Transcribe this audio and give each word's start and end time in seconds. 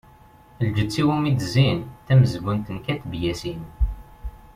"Lǧetta 0.67 0.97
iwumi 1.01 1.31
d-zzin" 1.31 1.79
d 1.83 1.87
tamezgunt 2.05 2.67
n 2.75 2.77
Kateb 2.85 3.13
Yasin. 3.21 3.61